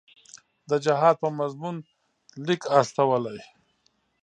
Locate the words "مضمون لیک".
1.39-2.61